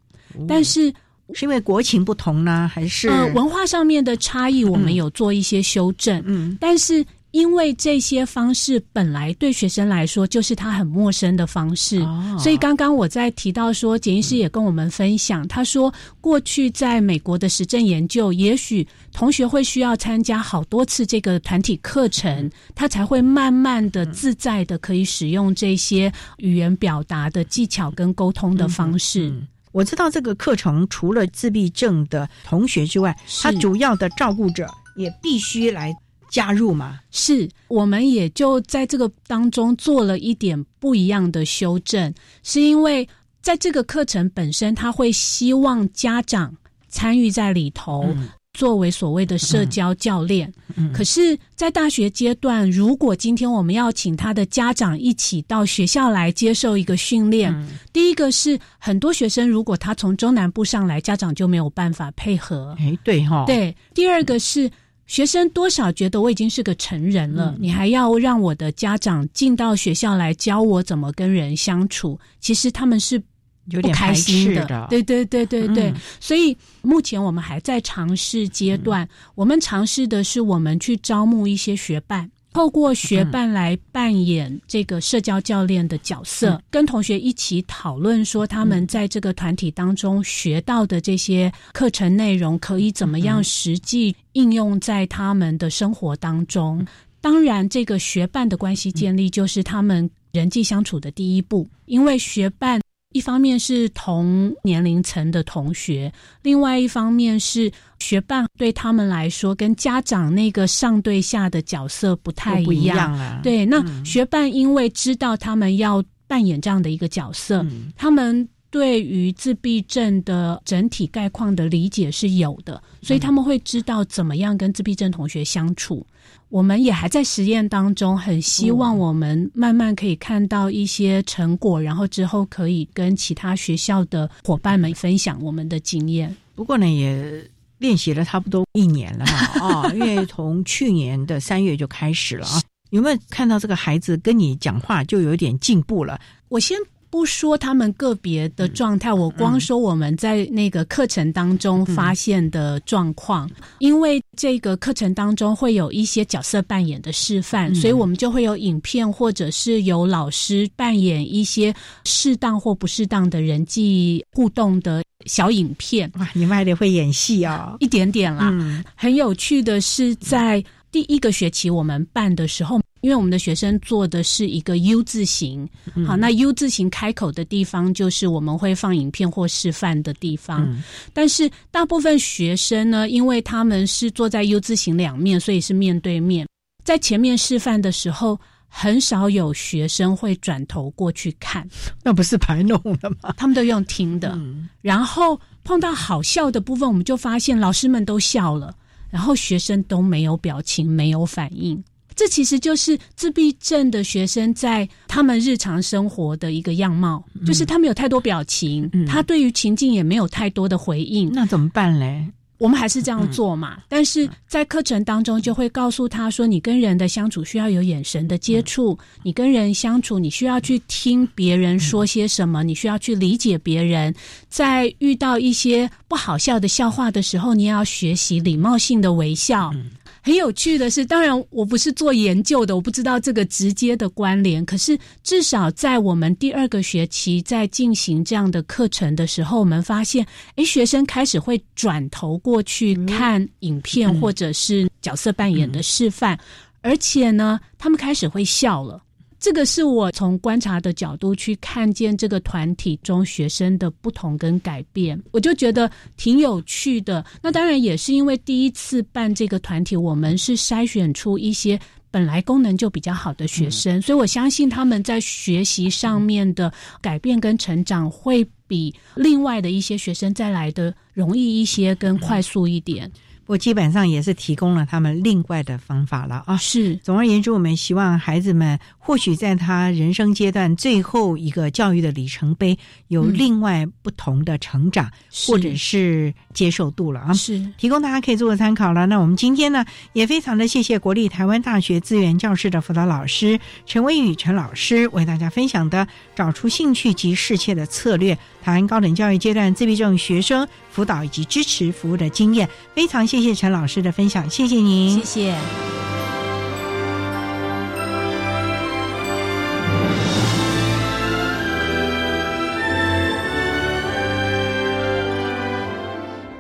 [0.47, 0.93] 但是
[1.33, 4.63] 是因为国情不同呢，还是文化上面的差异？
[4.63, 6.23] 我们有做一些修正。
[6.27, 7.03] 嗯，但是。
[7.33, 11.99] 因为这些方式本来对学生来说就是他很陌生的方式，
[12.39, 29.33] 所以刚刚我在提到说，简医师也跟我们分享，他说过去在美国的实证研究，也许同学会需要参加好多次这个团体课程，他才会慢慢的自在的可以使用这些语言表达的技巧跟沟通的方式。
[29.73, 35.97] 我知道这个课程除了自闭症的同学之外，他主要的照顾者也必须来。
[36.33, 36.99] 加入嘛？
[37.11, 42.13] 是，我们也就在这个当中做了一点不一样的修正，
[42.43, 43.07] 是因为
[43.43, 46.57] 在这个课程本身，他会希望家长
[46.89, 48.07] 参与在里头，
[48.55, 50.51] 作为所谓的社交教练。
[50.95, 57.55] 可是，在大学阶段，如果今天我们要请他的家长一起到学校来接受一个训练，
[57.93, 62.75] 第一个是很多学生如果他从中南部上来，家长就没有办法配合。
[62.79, 63.77] 哎，对哈，对。
[63.93, 64.71] 第二个是。
[65.07, 72.19] 学生多少觉得我已经是个成人了，你还要让我的家长进到学校来教我怎么跟人相处？
[72.41, 73.23] 其实他们是
[73.67, 74.87] 有点开心的。
[74.89, 82.31] 对对对对对，所以目前我们还在尝试阶段，我们尝试的是我们去招募一些学伴。
[82.53, 96.87] 透过学伴来扮演这个社交教练的角色，跟同学一起讨论说，他们在这个团体当中学到的这些课程内容，可以怎么样实际应用在他们的生活当中。
[97.23, 102.82] 当然，这个学伴的关系建立就是他们人际相处的第一步，因为学伴。
[103.13, 113.41] 一方面是同年龄层的同学，另外一方面是学伴，对他们来说，跟家长那个上对下的角色不太一样啊。
[113.43, 117.65] 对，那学伴因为知道他们要扮演这样的一个角色，
[117.97, 126.05] 他们对于自闭症的整体概况的理解是有的，所以他们会知道怎么样跟自闭症同学相处。
[126.49, 136.35] 我们也还在实验当中，很希望我们慢慢可以看到一些成果，然后之后可以跟其他学校的伙伴们分享我们的经验。
[136.55, 137.47] 不过呢，也
[137.77, 142.63] 练习了差不多一年了嘛，啊，因为从去年的三月就开始了啊。
[142.89, 146.19] 有没有看到这个孩子跟你讲话就有点进步了？
[146.49, 146.75] 我先。
[147.13, 153.49] 不说他们个别的状态，我光说我们在那个课程当中发现的状况。
[153.81, 166.11] 因为这个课程当中会有一些角色扮演的示范，所以我们就会有影片，或者是有老师扮演一些适当或不适当的人际互动的小影片。
[166.19, 168.51] 哇，你们还得会演戏哦，一点点啦。
[168.97, 172.81] 很有趣的是，在第一个学期我们办的时候。
[173.03, 175.69] 因为我们的学生做的是一个 U 字形，
[176.07, 180.75] 好，那 U 字形开口的地方就是我们会放影片或示范的地方。
[181.13, 186.47] 但是大部分学生呢，因为他们是坐在 U 字形两面，所以是面对面。
[186.85, 188.39] 在前面示范的时候，
[188.69, 191.69] 很少有学生会转头过去看，
[192.05, 193.35] 那不是白弄了吗？
[193.37, 194.39] 他们都用听的。
[194.81, 198.73] 然后碰到好笑的部分，我们就发现老师们都笑了，
[199.11, 201.83] 然后学生都没有表情，没有反应。
[202.15, 211.31] 这其实就是自闭症的学生在他们日常生活的一个样貌，就是他们有太多表情，他对于情境也没有太多的回应。
[211.33, 212.27] 那怎么办嘞？
[212.59, 213.79] 我们还是这样做嘛？
[213.89, 224.15] 但是在课程当中就会告诉他说，你跟人的相处需要有眼神的接触，你跟人相处你需要去听别人说些什么，你需要去理解别人。
[224.49, 229.75] 在遇到一些不好笑的笑话的时候，你也要学习礼貌性的微笑。
[230.23, 234.65] 很有趣的是，当然我不是做研究的，我不知道这个直接的关联。
[234.65, 246.39] 可是至少在我们第二个学期在进行这样的课程的时候，我们发现，诶，学生开始会转头过去看影片或者是角色扮演的示范，
[246.83, 249.03] 而且呢，他们开始会笑了。
[249.43, 257.25] 这个是我从观察的角度去看见这个团体中学生的不同跟改变，我就觉得挺有趣的。
[257.43, 261.77] 那当然也是因为第一次办这个团体，我们是筛选出一些
[262.09, 273.11] 本来功能就比较好的学生，所以我相信他们在学习上面的改变跟成长会比另外的一些学生再来的容易一些，跟快速一点。
[273.47, 276.57] 我基本上也是提供了他们另外的方法了啊。
[276.57, 282.79] 是，总而言之，我们希望孩子们或许在他人生阶段最后一个教育的里程碑，
[283.09, 285.11] 有另外不同的成长，
[285.49, 287.33] 或者是接受度了啊。
[287.33, 289.05] 是，提供大家可以做个参考了。
[289.07, 303.27] 那我们今天呢，也非常的谢谢国立台湾大学资源教室的辅导老师陈威宇陈老师为大家分享的找出兴趣及适切的策略，台湾高等教育阶段自闭症学生辅导以及支持服务的经验，非常。
[303.27, 306.22] 谢谢陈老师的分享，谢谢您，谢谢。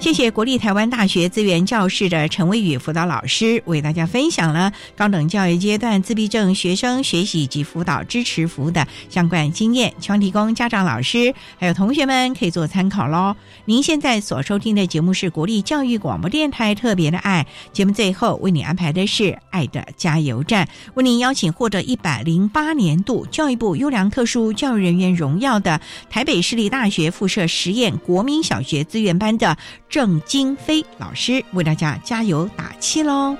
[0.03, 13.37] 谢谢国立台湾大学资源教室的陈威宇辅导老师为大家分享了高等教育阶段自闭症学生学习及辅导支持服务的相关经验，希望提供家长、老师还有同学们可以做参考喽。
[13.65, 25.81] 您现在所收听的节目是国立教育广播电台特别的爱节目，最后为你安排的是爱的加油站，为您邀请获得一百零八年度教育部优良特殊教育人员荣耀的
[26.11, 29.57] 台北市立大学附设实验国民小学资源班的。
[29.93, 33.36] 郑金飞老师为大家加油打气喽！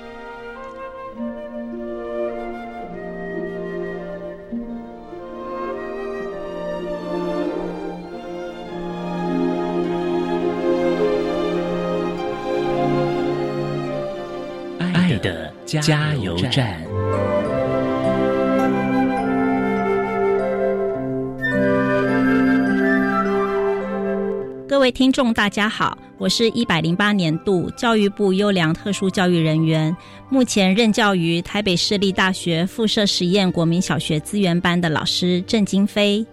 [14.77, 16.79] 爱的加油站。
[24.69, 29.95] 各位听众，大家好，我是一百零八年度教育部优良特殊教育人员，
[30.29, 36.25] 目前任教于台北市立大学附设实验国民小学资源班的老师郑金飞。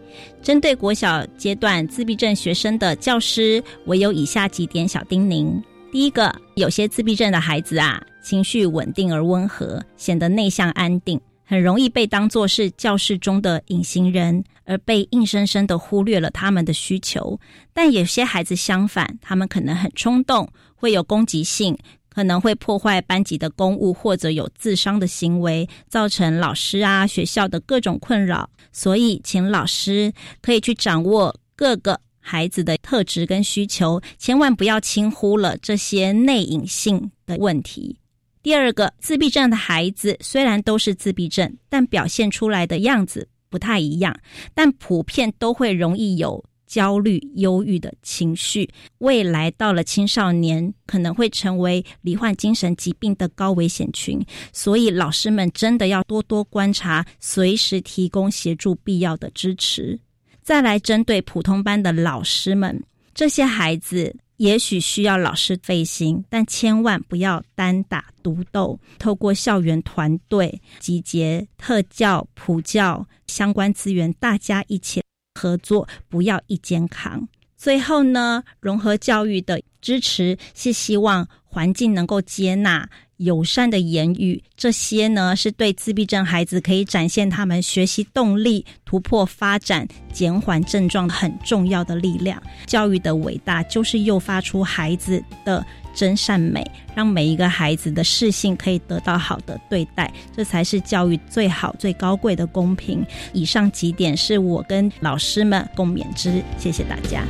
[0.42, 5.60] 针对国小阶段自闭症学生的教师，我有以下几点小叮咛：
[5.90, 11.20] 第一个，有些自闭症的孩子啊，情绪稳定而温和，显得内向安定。
[11.50, 17.40] 很容易被当作是教室中的隐形人，而被硬生生的忽略了他们的需求。
[17.74, 21.76] 但有些孩子相反，他们可能很冲动，会有攻击性，
[22.08, 28.48] 可能会破坏班级的公物，或者有自伤的行为，造成老师啊学校的各种困扰。
[28.70, 37.96] 所以，请老师可以去掌握各个孩子的特质跟需求，千万不要轻忽了这些内隐性的问题。
[38.42, 44.18] 第二个，自闭症的孩子虽然都是自闭症，但表现出来的样子不太一样，
[44.54, 48.66] 但普遍都会容易有焦虑、忧郁的情绪。
[48.98, 54.18] 未来到了青少年，可能会成为罹患精神疾病的高危险群。
[54.54, 60.00] 所以，老师们真的要多多观察，随时提供协助必要的支持。
[60.42, 62.82] 再来，针对普通班的老师们，
[63.12, 64.16] 这些孩子。
[64.40, 68.80] 也许需要老师费心，但千万不要单打独斗。
[68.98, 75.02] 透过校园团队集结特教、普教相关资源，大家一起
[75.34, 77.28] 合作，不要一肩扛。
[77.58, 82.88] 最后呢，融合教育的支持是希望环境能够接纳。
[83.20, 92.42] 友善的言语，这些呢是对自闭症孩子可以展现他们学习动力、突破发展、减缓症状很重要的力量。
[92.66, 95.64] 教育的伟大就是诱发出孩子的
[95.94, 96.64] 真善美，
[96.94, 103.04] 让每一个孩子的适性可以得到好的对待，这才是教育最好、最高贵的公平。
[103.34, 107.22] 以上几点是我跟老师们共勉之，谢谢大家。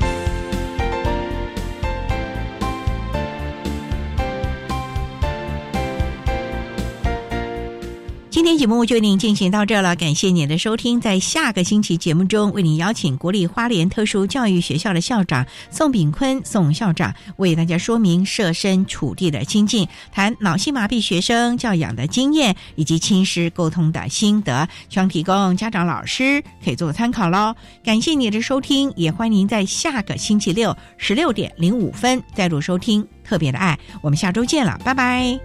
[8.41, 10.99] 今天节目就为您进行到这了，感谢您的收听。
[10.99, 27.55] 在下个星期节目中，为您邀请国立花莲特殊教育学校的校长宋炳坤宋校长为大家说明设身处地的心境，谈脑性麻痹学生教养的经验以及亲师沟通的心得，希望提供家长老师可以做参考喽。
[27.85, 33.79] 感谢您的收听，也欢迎您在下个星期六十六点零五分再度收听特别的爱。
[34.01, 35.39] 我们下周见了，拜拜。